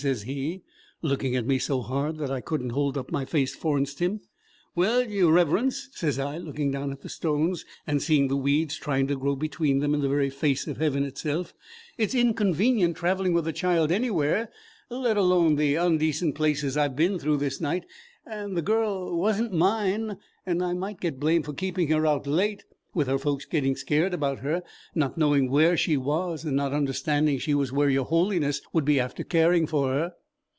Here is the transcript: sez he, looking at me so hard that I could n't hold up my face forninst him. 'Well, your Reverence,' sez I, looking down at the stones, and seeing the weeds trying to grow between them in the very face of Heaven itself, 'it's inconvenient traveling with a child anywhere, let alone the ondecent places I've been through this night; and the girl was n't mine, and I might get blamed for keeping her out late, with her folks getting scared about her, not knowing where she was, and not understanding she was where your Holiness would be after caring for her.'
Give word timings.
sez 0.03 0.23
he, 0.23 0.63
looking 1.03 1.35
at 1.35 1.45
me 1.45 1.59
so 1.59 1.81
hard 1.83 2.17
that 2.17 2.31
I 2.31 2.41
could 2.41 2.59
n't 2.59 2.71
hold 2.71 2.97
up 2.97 3.11
my 3.11 3.23
face 3.23 3.53
forninst 3.55 3.99
him. 3.99 4.21
'Well, 4.73 5.03
your 5.07 5.31
Reverence,' 5.31 5.89
sez 5.93 6.17
I, 6.17 6.39
looking 6.39 6.71
down 6.71 6.91
at 6.91 7.01
the 7.01 7.07
stones, 7.09 7.65
and 7.85 8.01
seeing 8.01 8.27
the 8.27 8.35
weeds 8.35 8.77
trying 8.77 9.05
to 9.09 9.15
grow 9.15 9.35
between 9.35 9.77
them 9.77 9.93
in 9.93 10.01
the 10.01 10.09
very 10.09 10.31
face 10.31 10.65
of 10.65 10.77
Heaven 10.77 11.03
itself, 11.03 11.53
'it's 11.99 12.15
inconvenient 12.15 12.97
traveling 12.97 13.33
with 13.33 13.47
a 13.47 13.53
child 13.53 13.91
anywhere, 13.91 14.49
let 14.89 15.17
alone 15.17 15.55
the 15.55 15.75
ondecent 15.75 16.33
places 16.33 16.75
I've 16.77 16.95
been 16.95 17.19
through 17.19 17.37
this 17.37 17.61
night; 17.61 17.85
and 18.25 18.57
the 18.57 18.63
girl 18.63 19.15
was 19.15 19.39
n't 19.39 19.53
mine, 19.53 20.17
and 20.47 20.63
I 20.63 20.73
might 20.73 20.99
get 20.99 21.19
blamed 21.19 21.45
for 21.45 21.53
keeping 21.53 21.89
her 21.89 22.07
out 22.07 22.25
late, 22.25 22.63
with 22.93 23.07
her 23.07 23.17
folks 23.17 23.45
getting 23.45 23.73
scared 23.73 24.13
about 24.13 24.39
her, 24.39 24.61
not 24.93 25.17
knowing 25.17 25.49
where 25.49 25.77
she 25.77 25.95
was, 25.95 26.43
and 26.43 26.57
not 26.57 26.73
understanding 26.73 27.37
she 27.37 27.53
was 27.53 27.71
where 27.71 27.89
your 27.89 28.03
Holiness 28.03 28.61
would 28.73 28.83
be 28.83 28.99
after 28.99 29.23
caring 29.23 29.65
for 29.65 29.87
her.' 29.93 30.13